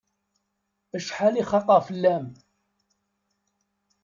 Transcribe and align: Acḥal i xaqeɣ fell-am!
Acḥal 0.97 1.33
i 1.41 1.43
xaqeɣ 1.49 1.79
fell-am! 1.87 2.25